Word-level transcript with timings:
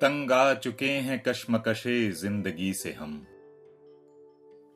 तंग 0.00 0.32
आ 0.32 0.54
चुके 0.54 0.88
हैं 0.88 1.22
कश्मकशे 1.22 2.10
ज़िंदगी 2.10 2.72
से 2.74 2.92
हम। 2.92 3.26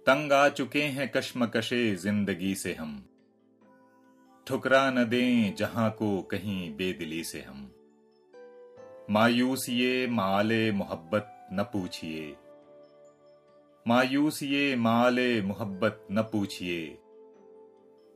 तंग 0.06 0.32
आ 0.32 0.48
चुके 0.48 0.82
हैं 0.82 1.12
कश्मकशे 1.12 1.94
ज़िंदगी 1.94 2.54
से 2.54 2.74
हम। 2.74 3.04
ठुकरा 4.46 4.90
न 4.90 5.04
दें 5.04 5.54
जहाँ 5.54 5.90
को 5.90 6.22
कहीं 6.22 6.76
बेदिली 6.76 7.24
से 7.24 7.40
हम। 7.40 7.70
मायूस 9.10 9.68
ये 9.68 10.06
माले 10.06 10.72
मोहब्बत 10.72 11.48
न 11.52 11.62
पूछिए। 11.62 12.36
मायूस 13.88 14.42
ये 14.42 14.76
माले 14.76 15.42
मोहब्बत 15.42 16.06
न 16.12 16.22
पूछिए। 16.22 16.98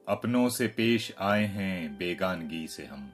अपनों 0.09 0.49
से 0.49 0.67
पेश 0.67 1.15
आए 1.19 1.45
हैं 1.45 1.99
बेगानगी 1.99 2.67
से 2.67 2.85
हम। 2.85 3.13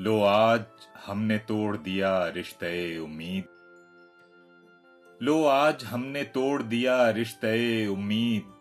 लो, 0.00 0.22
आज 0.22 0.64
हमने 1.06 1.38
तोड़ 1.38 1.76
दिया 1.76 2.28
रिश्ते 2.28 2.98
उम्मीद। 2.98 3.44
लो, 5.22 5.44
आज 5.44 5.84
हमने 5.84 6.22
तोड़ 6.24 6.62
दिया 6.62 7.10
रिश्ते 7.10 7.86
उम्मीद। 7.86 8.52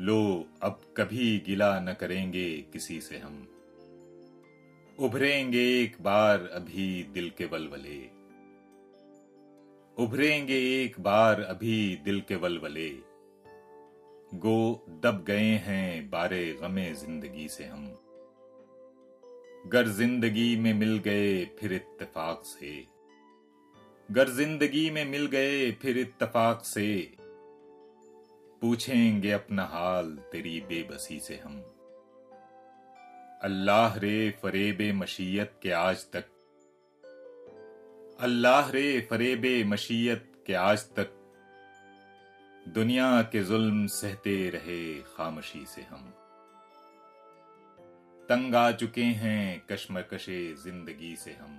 लो, 0.00 0.48
अब 0.62 0.80
कभी 0.96 1.38
गिला 1.38 1.80
न 1.80 1.92
करेंगे 1.92 2.50
किसी 2.72 3.00
से 3.00 3.18
हम। 3.18 3.46
उभरेंगे 4.98 5.64
एक 5.82 5.96
बार 6.02 6.48
अभी 6.52 7.02
दिल 7.14 7.30
के 7.38 7.46
बलबले 7.46 7.98
उभरेंगे 10.04 10.58
एक 10.82 11.00
बार 11.00 11.40
अभी 11.40 12.00
दिल 12.04 12.20
के 12.20 12.36
बलबले 12.36 12.88
गो, 14.34 14.86
दब 15.02 15.24
गए 15.26 15.54
हैं 15.64 16.10
बारे 16.10 16.58
गमे 16.62 16.92
ज़िंदगी 16.94 17.48
से 17.48 17.64
हम। 17.64 17.86
गर 19.72 19.88
ज़िंदगी 19.88 20.56
में 20.56 20.74
मिल 20.74 20.98
गए 20.98 21.44
फिर 21.60 21.72
इत्तेफाक 21.72 22.42
से। 22.46 22.86
गर 24.08 24.28
ज़िंदगी 24.28 24.90
में 24.90 25.04
मिल 25.04 25.26
गए 25.26 25.70
फिर 25.72 25.98
इत्तेफाक 25.98 26.62
से। 26.64 27.12
पूछेंगे 28.60 29.30
अपना 29.30 29.64
हाल 29.64 30.10
तेरी 30.32 30.60
बेबसी 30.60 31.18
से 31.20 31.40
हम। 31.44 31.56
अल्लाह 33.42 33.96
रे 33.96 34.30
फरेब 34.42 34.82
मशीयत 34.96 35.58
के 35.62 35.70
आज 35.70 36.04
तक। 36.12 36.28
अल्लाह 38.20 38.70
रे 38.70 39.00
फरेब 39.10 39.46
मशीयत 39.68 40.32
के 40.46 40.54
आज 40.54 40.84
तक। 40.96 41.12
दुनिया 42.74 43.22
के 43.22 43.42
जुल्म 43.44 43.86
सहते 43.86 44.48
रहे 44.50 44.94
खामोशी 45.16 45.64
से 45.66 45.82
हम। 45.82 46.12
तंग 48.28 48.54
आ 48.54 48.70
चुके 48.72 49.02
हैं 49.20 49.66
कश्मकशे 49.70 50.38
ज़िंदगी 50.54 51.14
से 51.16 51.32
हम। 51.32 51.58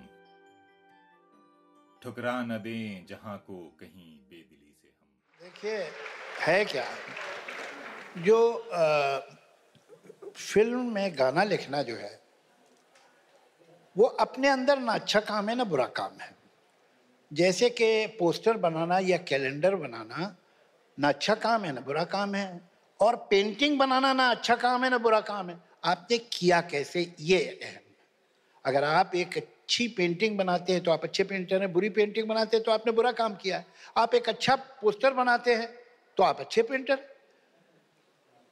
ठुकरा 2.04 2.42
न 2.42 2.58
दें 2.58 3.06
जहाँ 3.10 3.38
को 3.38 3.56
कहीं 3.80 4.18
बेदिली 4.30 4.74
से 4.82 4.88
हम। 4.88 5.44
देखिए 5.44 5.78
है 6.40 6.66
क्या? 6.66 6.86
जो 8.18 8.40
आ, 8.74 9.20
फ़िल्म 10.36 10.82
में 10.94 11.18
गाना 11.20 11.44
लिखना 11.44 11.82
जो 11.82 11.96
है 11.96 12.20
वो 13.96 14.06
अपने 14.06 14.48
अंदर 14.48 14.80
ना 14.80 14.94
अच्छा 14.94 15.20
काम 15.20 15.50
है 15.50 15.56
ना 15.56 15.64
बुरा 15.64 15.86
काम 15.86 16.20
है। 16.22 16.36
जैसे 17.32 17.70
कि 17.70 18.08
पोस्टर 18.20 18.58
बनाना 18.58 19.00
या 19.00 19.18
कैलेंडर 19.18 19.76
बनाना 19.76 20.36
ना 20.98 21.08
अच्छा 21.08 21.36
काम 21.36 21.64
है 21.64 21.72
ना 21.72 21.82
बुरा 21.82 22.04
काम 22.04 22.36
है 22.36 22.46
और 23.00 23.16
पेंटिंग 23.30 23.80
बनाना 23.80 24.14
ना 24.14 24.28
अच्छा 24.30 24.56
काम 24.56 24.84
है 24.84 24.90
ना 24.90 24.98
बुरा 24.98 25.20
काम 25.22 25.50
है। 25.50 25.67
आपने 25.88 26.18
किया 26.18 26.62
कैसे? 26.62 27.14
ये 27.20 27.40
अहम 27.64 27.84
अगर 28.66 28.84
आप 28.84 29.12
एक 29.16 29.38
अच्छी 29.38 29.88
पेंटिंग 29.88 30.38
बनाते 30.38 30.74
हैं 30.74 30.84
तो 30.84 30.92
आप 30.92 31.04
अच्छे 31.04 31.24
पेंटर 31.24 31.62
हैं, 31.62 31.72
बुरी 31.74 31.90
पेंटिंग 31.90 32.28
बनाते 32.28 32.58
हैं 32.58 32.64
तो 32.64 32.72
आपने 32.72 32.92
बुरा 32.92 33.12
काम 33.12 33.36
किया 33.36 33.64
आप 33.98 34.16
एक 34.16 34.30
अच्छा 34.30 34.56
पोस्टर 34.56 35.14
बनाते 35.14 35.56
हैं 35.56 35.70
तो 36.18 36.24
आप 36.24 36.40
अच्छे 36.40 36.62
पेंटर 36.62 37.00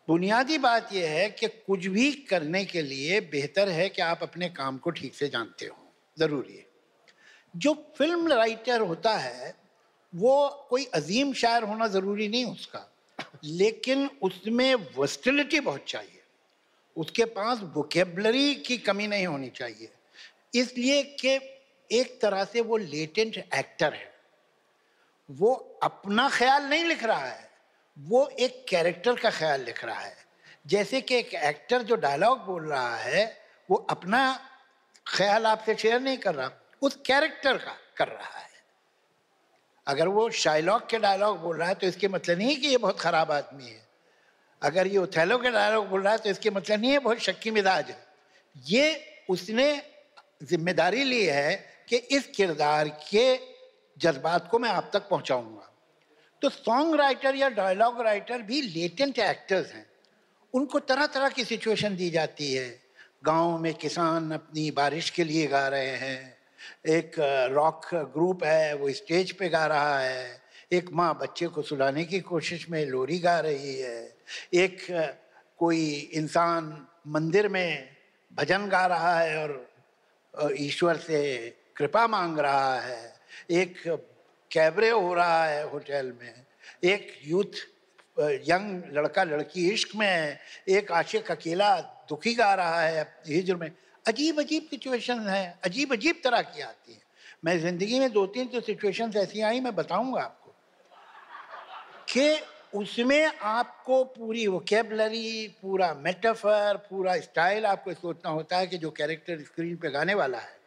बुनियादी 0.08 0.58
बात 0.58 0.94
यह 0.94 1.10
है 1.10 1.30
कि 1.30 1.48
कुछ 1.48 1.86
भी 1.88 2.12
करने 2.12 2.64
के 2.66 2.82
लिए 2.82 3.20
बेहतर 3.22 3.70
है 3.70 3.90
कि 3.90 4.02
आप 4.02 4.24
अपने 4.24 4.50
काम 4.50 4.78
को 4.78 4.90
ठीक 4.90 5.16
से 5.16 5.30
जानते 5.30 5.66
हो। 5.66 5.78
ज़रूरी 6.20 6.58
है। 6.58 6.66
जो 7.56 7.74
फ़िल्म 7.98 8.28
राइटर 8.28 8.82
होता 8.82 9.18
है, 9.18 9.56
वो 10.16 10.68
कोई 10.70 10.86
अजीम 10.86 11.34
शायर 11.34 11.64
होना 11.64 11.88
ज़रूरी 11.88 12.28
नहीं 12.28 12.46
उसका। 12.46 12.92
लेकिन 13.44 14.10
उसमें 14.22 14.76
वर्स्टिलिटी 14.76 15.60
बहुत 15.60 15.86
चाहिए। 15.88 16.22
उसके 16.98 17.26
पास 17.26 17.60
वोकेबलरी 17.64 18.56
की 18.56 18.78
कमी 18.78 19.08
नहीं 19.08 19.28
होनी 19.28 19.50
चाहिए। 19.50 19.92
इसलिए 20.56 21.04
कि 21.04 21.36
एक 21.90 22.20
तरह 22.22 22.44
से 22.44 22.62
वो 22.62 22.78
लेटेंट 22.78 23.38
एक्टर 23.38 23.94
है। 23.94 24.14
वो 25.30 25.54
अपना 25.84 26.30
ख्याल 26.30 26.64
नहीं 26.64 26.84
लिख 26.84 27.04
रहा 27.04 27.26
है, 27.26 27.50
वो 27.98 28.28
एक 28.28 28.66
कैरेक्टर 28.70 29.16
का 29.16 29.30
ख्याल 29.30 29.62
लिख 29.62 29.84
रहा 29.86 30.00
है। 30.00 30.16
जैसे 30.68 31.02
कि 31.02 31.16
एक 31.16 31.34
एक्टर 31.34 31.82
जो 31.82 31.96
डायलॉग 31.96 32.46
बोल 32.46 32.70
रहा 32.70 32.96
है, 32.96 33.38
वो 33.70 33.78
अपना 33.90 34.40
ख्याल 35.08 35.46
आपसे 35.46 35.76
शेयर 35.76 36.00
नहीं 36.02 36.18
कर 36.18 36.36
रहा, 36.36 36.52
उस 36.82 36.96
कैरेक्टर 37.06 37.58
का 37.58 37.78
कर 37.98 38.08
रहा 38.08 38.40
है। 38.40 38.50
अगर 39.88 40.08
वो 40.08 40.30
शाइलॉग 40.30 40.90
के 40.90 41.00
डायलॉग 41.00 41.40
बोल 41.40 41.58
रहा 41.58 41.68
है 41.68 41.76
तो 41.76 41.88
इसके 41.88 42.08
मतलब 42.08 42.38
नहीं 42.38 42.56
कि 42.58 42.68
ये 42.68 42.78
बहुत 42.78 43.00
ख़राब 43.00 43.32
आदमी 43.32 43.70
है। 43.70 43.85
अगर 44.62 44.88
ये 44.88 44.98
उथैलो 44.98 45.38
के 45.38 45.52
डायलॉग 45.52 45.88
बोल 45.90 46.02
रहा 46.02 46.12
है 46.14 46.20
तो 46.20 46.30
इसके 46.30 46.50
मतलब 46.50 46.80
नहीं 46.82 46.92
है 46.92 47.00
बहुत 47.00 47.20
शक्की 47.20 47.52
मिजाज 47.52 47.90
है। 47.90 47.98
ये 48.56 49.02
उसने 49.30 49.82
ज़िम्मेदारी 50.44 51.04
ली 51.04 51.24
है 51.26 51.56
कि 51.90 51.96
इस 51.96 52.28
किरदार 52.28 52.88
के 53.10 53.36
जज्बात 53.98 54.48
को 54.52 54.60
मैं 54.60 54.70
आप 54.70 54.90
तक 54.94 55.08
पहुंचाऊँगा। 55.10 55.72
तो 56.42 56.50
सॉन्ग 56.50 56.96
राइटर 56.96 57.36
या 57.36 57.50
डायलॉग 57.50 58.02
राइटर 58.02 58.42
भी 58.42 58.62
लेटेंट 58.62 59.20
एक्टर्स 59.20 59.74
हैं। 59.74 59.86
उनको 60.54 60.80
तरह 60.80 61.06
तरह 61.06 61.30
की 61.30 61.44
सिचुएशन 61.46 61.96
दी 61.96 62.10
जाती 62.10 62.54
है। 62.54 62.70
गाँव 63.26 63.58
में 63.58 63.74
किसान 63.74 64.32
अपनी 64.32 64.70
बारिश 64.72 65.10
के 65.10 65.24
लिए 65.24 65.48
गा 65.48 65.68
रहे 65.68 65.96
हैं। 65.98 66.38
एक 66.88 67.16
रॉक 67.52 67.86
ग्रुप 67.94 68.44
है, 68.44 68.76
वो 68.76 68.92
स्टेज 68.92 69.32
पे 69.32 69.50
गा 69.50 69.66
रहा 69.66 70.00
है। 70.00 70.45
एक 70.72 70.90
माँ 70.94 71.14
बच्चे 71.22 71.48
को 71.48 71.62
सुलाने 71.62 72.04
की 72.06 72.20
कोशिश 72.22 72.70
में 72.70 72.86
लोरी 72.86 73.20
गा 73.20 73.40
रही 73.40 73.76
है। 73.76 74.16
एक 74.54 74.78
कोई 75.60 75.86
इंसान 76.14 76.88
मंदिर 77.08 77.48
में 77.48 77.90
भजन 78.34 78.68
गा 78.70 78.86
रहा 78.86 79.20
है 79.20 79.38
और 79.44 80.56
ईश्वर 80.60 80.98
से 80.98 81.22
कृपा 81.78 82.08
मांग 82.08 82.40
रहा 82.40 82.80
है। 82.80 83.14
एक 83.52 83.78
कैबरे 84.52 84.90
हो 84.90 85.14
रहा 85.14 85.46
है 85.46 85.64
होटल 85.70 86.14
में। 86.22 86.34
एक 86.84 87.14
यूथ 87.26 87.64
यंग 88.20 88.84
लड़का, 88.94 89.24
लड़की 89.24 89.70
इश्क 89.70 89.96
में 89.96 90.08
है। 90.08 90.40
एक 90.70 90.92
आशिक 90.92 91.32
अकेला 91.32 91.76
दुखी 92.10 92.34
गा 92.36 92.54
रहा 92.54 92.82
है 92.82 93.02
हिजर 93.28 93.56
में। 93.56 93.72
अजीब 94.06 94.40
अजीब 94.40 94.68
सिचुएशन 94.70 95.28
है 95.30 95.60
अजीब 95.66 95.94
अजीब 95.94 96.22
तरह 96.24 96.42
की 96.42 96.62
आती 96.62 96.94
है। 96.94 97.02
मैं 97.46 97.60
ज़िंदगी 97.60 98.00
में 98.00 98.12
दो 98.12 98.26
तीन 98.28 98.48
तो 98.48 98.62
सिचुएशन 98.62 99.12
ऐसी 99.18 99.42
आई, 99.42 99.60
मैं 99.60 99.76
बताऊँगा 99.76 100.22
आपको। 100.22 100.45
कि 102.18 102.40
उसमें 102.74 103.26
आपको 103.26 104.04
पूरी 104.04 104.46
वोकेबलरी 104.48 105.48
पूरा 105.62 105.94
मेटाफर 105.94 106.78
पूरा 106.90 107.18
स्टाइल 107.20 107.66
आपको 107.66 107.94
सोचना 107.94 108.32
होता 108.32 108.58
है 108.58 108.68
कि 108.68 108.78
जो 108.78 108.92
कैरेक्टर 108.92 109.40
स्क्रीन 109.42 109.76
पे 109.76 109.90
गाने 109.92 110.14
वाला 110.14 110.38
है, 110.38 110.58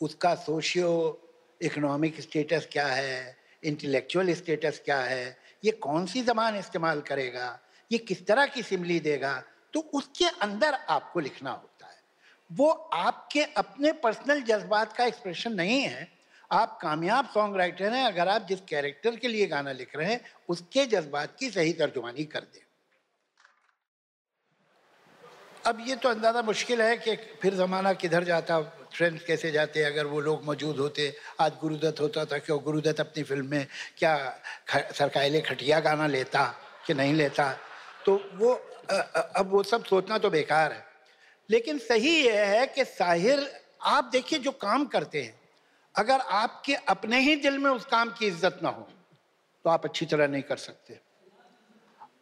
उसका 0.00 0.34
सोशियो 0.34 0.90
इकोनॉमिक 1.60 2.20
स्टेटस 2.20 2.68
क्या 2.72 2.86
है 2.86 3.36
इंटेलेक्चुअल 3.62 4.32
स्टेटस 4.34 4.80
क्या 4.84 4.98
है, 5.00 5.36
ये 5.64 5.70
कौन 5.70 6.06
सी 6.06 6.22
ज़बान 6.22 6.56
इस्तेमाल 6.58 7.00
करेगा, 7.00 7.58
ये 7.90 7.98
किस 7.98 8.26
तरह 8.26 8.46
की 8.46 8.62
सिमली 8.62 8.98
देगा 9.00 9.32
तो 9.74 9.80
उसके 9.94 10.24
अंदर 10.42 10.74
आपको 10.88 11.20
लिखना 11.20 11.50
होता 11.50 11.86
है। 11.86 11.98
वो 12.50 12.70
आपके 12.94 13.42
अपने 13.42 13.92
पर्सनल 13.98 14.40
जज्बात 14.42 14.92
का 14.92 15.04
एक्सप्रेशन 15.04 15.52
नहीं 15.52 15.80
है 15.80 16.08
आप 16.50 16.78
कामयाब 16.82 17.26
सॉन्ग 17.34 17.56
राइटर 17.56 17.92
हैं, 17.92 18.04
अगर 18.04 18.28
आप 18.28 18.46
जिस 18.48 18.60
कैरेक्टर 18.68 19.16
के 19.16 19.28
लिए 19.28 19.46
गाना 19.46 19.72
लिख 19.72 19.96
रहे 19.96 20.12
हैं, 20.12 20.20
उसके 20.48 20.86
जज्बात 20.86 21.36
की 21.38 21.50
सही 21.50 21.72
तर्जुमानी 21.72 22.24
कर 22.24 22.40
दें। 22.40 22.60
अब 25.66 25.84
ये 25.88 25.96
तो 25.96 26.08
अंदाज़ा 26.08 26.42
मुश्किल 26.42 26.82
है 26.82 26.96
कि 26.96 27.16
फिर 27.42 27.54
ज़माना 27.54 27.92
किधर 27.92 28.24
जाता 28.24 28.60
ट्रेंड्स 28.92 29.24
कैसे 29.24 29.50
जाते, 29.50 29.82
अगर 29.82 30.06
वो 30.06 30.20
लोग 30.20 30.44
मौजूद 30.44 30.78
होते, 30.78 31.12
आज 31.40 31.52
गुरुदत्त 31.60 32.00
होता 32.00 32.24
था, 32.24 32.38
क्यों 32.38 32.58
गुरुदत्त 32.64 33.00
अपनी 33.00 33.22
फ़िल्म 33.22 33.46
में 33.46 33.66
क्या 33.98 34.16
सरकाइले 34.70 35.40
खटिया 35.40 35.80
गाना 35.80 36.06
लेता 36.06 36.44
कि 36.86 36.94
नहीं 36.94 37.14
लेता? 37.14 37.52
तो 38.06 38.14
वो 38.34 38.52
अब 38.90 39.50
वो 39.50 39.62
सब 39.62 39.84
सोचना 39.84 40.18
तो 40.18 40.30
बेकार 40.30 40.72
है। 40.72 40.84
लेकिन 41.48 41.78
सही 41.78 42.16
यह 42.26 42.46
है 42.48 42.66
कि 42.66 42.84
साहिर, 42.84 43.48
आप 43.82 44.04
देखिए 44.04 44.38
जो 44.38 44.50
काम 44.52 44.84
करते 44.86 45.22
हैं 45.22 45.39
अगर 46.00 46.20
आपके 46.32 46.74
अपने 46.88 47.20
ही 47.20 47.36
दिल 47.36 47.58
में 47.58 47.70
उस 47.70 47.84
काम 47.84 48.10
की 48.10 48.26
इज़्ज़त 48.26 48.58
ना 48.62 48.68
हो 48.68 48.86
तो 49.64 49.70
आप 49.70 49.84
अच्छी 49.84 50.06
तरह 50.06 50.28
नहीं 50.28 50.42
कर 50.42 50.56
सकते। 50.58 50.98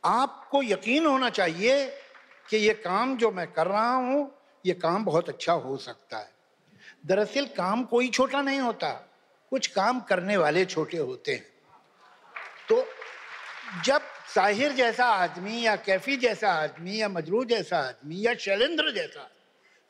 आपको 0.04 0.62
यकीन 0.62 1.06
होना 1.06 1.28
चाहिए 1.30 1.86
कि 2.46 2.56
ये 2.56 2.74
काम 2.74 3.16
जो 3.16 3.30
मैं 3.30 3.46
कर 3.52 3.66
रहा 3.66 3.94
हूँ, 3.94 4.30
ये 4.64 4.74
काम 4.74 5.04
बहुत 5.04 5.28
अच्छा 5.28 5.52
हो 5.52 5.76
सकता 5.76 6.18
है। 6.18 6.36
दरअसल 7.06 7.46
काम 7.56 7.84
कोई 7.84 8.08
छोटा 8.10 8.42
नहीं 8.42 8.60
होता, 8.60 8.90
कुछ 9.52 9.66
काम 9.68 10.00
करने 10.00 10.36
वाले 10.36 10.64
छोटे 10.66 10.98
होते 10.98 11.34
हैं। 11.34 11.46
तो 12.68 12.84
जब 13.84 14.02
साहिर 14.34 14.72
जैसा 14.72 15.06
आदमी 15.06 15.60
या 15.60 15.76
कैफी 15.78 16.16
जैसा 16.16 16.52
आदमी 16.54 17.00
या 17.00 17.08
मजरू 17.08 17.44
जैसा 17.46 17.78
आदमी 17.78 18.26
या 18.26 18.34
शैलेंद्र 18.36 18.92
जैसा 18.92 19.30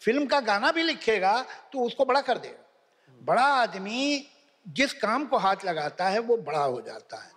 फ़िल्म 0.03 0.27
का 0.27 0.41
गाना 0.43 0.71
भी 0.73 0.83
लिखेगा 0.83 1.41
तो 1.73 1.79
उसको 1.81 2.05
बड़ा 2.05 2.21
कर 2.21 2.39
देगा। 2.39 2.65
बड़ा 3.29 3.43
आदमी 3.43 4.27
जिस 4.69 4.93
काम 4.93 5.27
को 5.27 5.37
हाथ 5.37 5.57
लगाता 5.65 6.09
है, 6.09 6.19
वो 6.19 6.37
बड़ा 6.37 6.65
हो 6.65 6.81
जाता 6.81 7.17
है। 7.17 7.31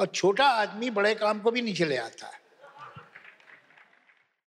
और 0.00 0.06
छोटा 0.06 0.44
आदमी 0.44 0.90
बड़े 0.90 1.14
काम 1.14 1.40
को 1.40 1.50
भी 1.50 1.62
नीचे 1.62 1.84
ले 1.84 1.96
आता 1.96 2.26
है। 2.26 2.47